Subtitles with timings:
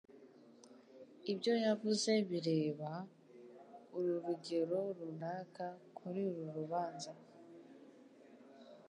[1.31, 2.91] Ibyo yavuze bireba,
[3.87, 5.65] ku rugero runaka,
[5.97, 7.11] kuri uru rubanza